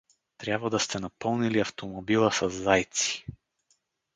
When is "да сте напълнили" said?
0.69-1.59